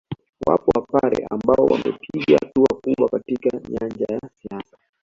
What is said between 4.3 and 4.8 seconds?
siasa